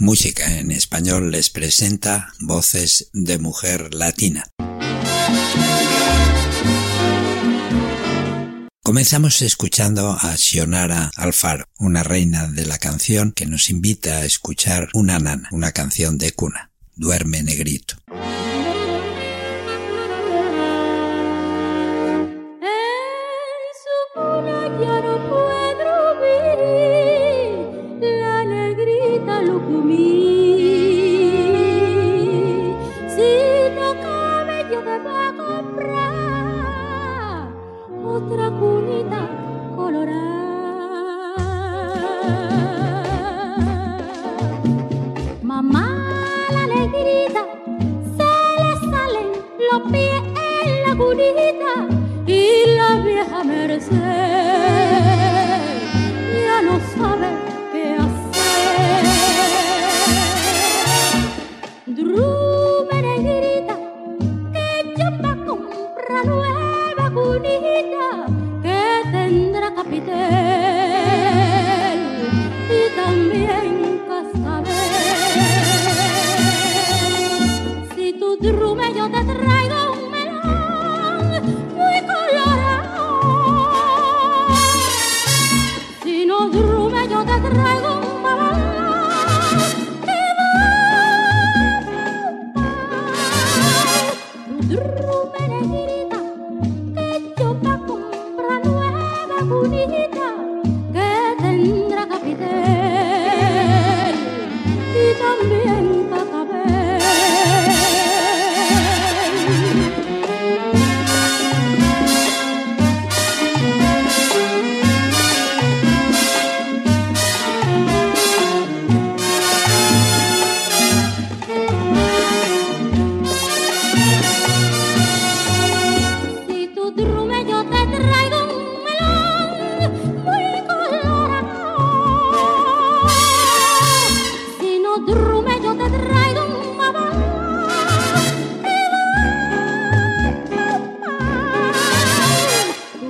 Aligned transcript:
Música 0.00 0.58
en 0.58 0.70
español 0.70 1.32
les 1.32 1.50
presenta 1.50 2.32
Voces 2.38 3.10
de 3.12 3.36
Mujer 3.38 3.92
Latina. 3.92 4.44
Comenzamos 8.80 9.42
escuchando 9.42 10.12
a 10.12 10.36
Sionara 10.36 11.10
Alfaro, 11.16 11.64
una 11.80 12.04
reina 12.04 12.46
de 12.46 12.64
la 12.64 12.78
canción 12.78 13.32
que 13.32 13.46
nos 13.46 13.70
invita 13.70 14.18
a 14.18 14.24
escuchar 14.24 14.88
Una 14.94 15.18
Nana, 15.18 15.48
una 15.50 15.72
canción 15.72 16.16
de 16.16 16.30
cuna. 16.30 16.70
Duerme 16.94 17.42
negrito. 17.42 17.96
otra 38.30 38.50
cunita 38.50 39.20
colorada. 39.74 40.36
Mamá, 45.42 45.86
la 46.52 46.66
negrita, 46.66 47.42
se 48.16 48.32
le 48.60 48.72
salen 48.90 49.28
los 49.70 49.80
pies 49.90 50.22
en 50.66 50.82
la 50.86 50.94
cunita 50.96 51.72
y 52.26 52.40
la 52.76 52.90
vieja 53.00 53.44
Merced 53.44 53.96
ya 56.44 56.62
no 56.62 56.78
sabe 56.94 57.28
qué 57.72 57.84
hacer. 57.94 59.04
Drume 61.86 63.02
negrita, 63.02 63.74
que 64.52 64.94
yo 64.98 65.06
va 65.22 65.30
a 65.32 65.46
comprar 65.46 66.26
nueva. 66.26 66.67
lunita 67.38 68.26
que 68.62 68.82
tendrá 69.10 69.74
capitel 69.74 70.08
y 72.68 72.96
también 72.96 74.00
cascabel. 74.08 74.72
Si 77.94 78.06
tu 78.14 78.36
drumello 78.36 79.08
te 79.10 79.24
traigo 79.24 79.92
un 79.92 80.02
melón, 80.10 81.24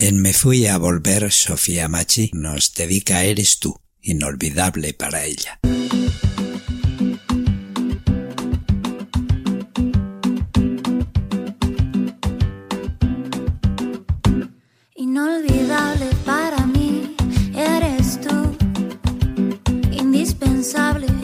En 0.00 0.22
Me 0.22 0.32
Fui 0.32 0.64
a 0.68 0.78
Volver, 0.78 1.32
Sofía 1.32 1.88
Machi 1.88 2.30
nos 2.32 2.72
dedica 2.72 3.24
Eres 3.24 3.58
tú, 3.58 3.80
inolvidable 4.00 4.94
para 4.94 5.24
ella. 5.24 5.58
Inolvidable 14.94 16.06
para 16.24 16.64
mí, 16.64 17.16
eres 17.56 18.20
tú, 18.20 18.56
indispensable. 19.90 21.17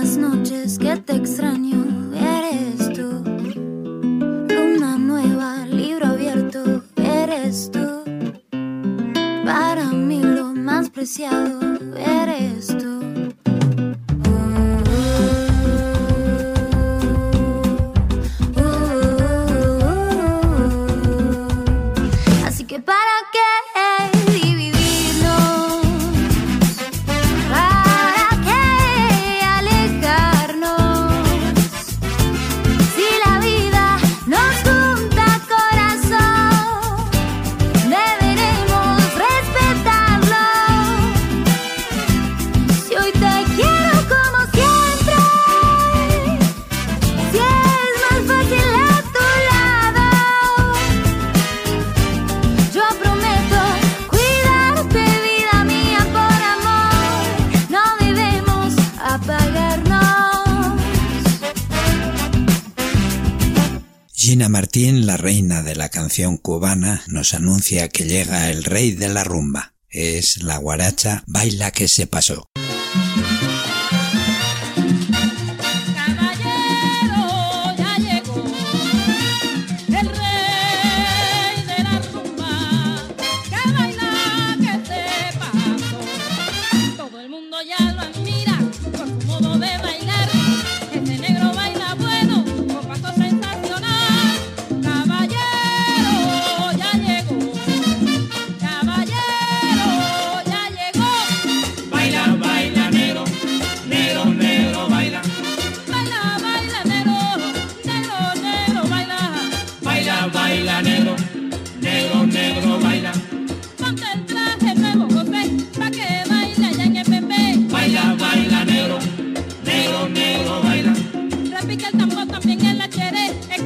las 0.00 0.16
noches 0.16 0.78
que 0.78 0.96
te 0.98 1.16
extraño. 1.16 1.57
Gina 64.28 64.50
Martín, 64.50 65.06
la 65.06 65.16
reina 65.16 65.62
de 65.62 65.74
la 65.74 65.88
canción 65.88 66.36
cubana, 66.36 67.02
nos 67.06 67.32
anuncia 67.32 67.88
que 67.88 68.04
llega 68.04 68.50
el 68.50 68.62
rey 68.62 68.90
de 68.90 69.08
la 69.08 69.24
rumba. 69.24 69.72
Es 69.88 70.42
la 70.42 70.58
guaracha 70.58 71.24
Baila 71.26 71.70
que 71.70 71.88
se 71.88 72.06
pasó. 72.06 72.50